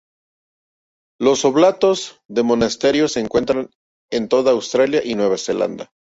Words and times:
Los 1.19 1.45
oblatos 1.45 2.23
del 2.27 2.43
monasterio 2.45 3.07
se 3.07 3.19
encuentran 3.19 3.69
en 4.09 4.29
toda 4.29 4.51
Australia 4.53 5.01
y 5.05 5.13
Nueva 5.13 5.37
Zelanda. 5.37 5.91